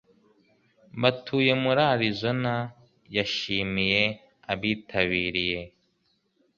[1.01, 4.03] batuye muri arizonayashimiye
[4.51, 5.59] abitabiriye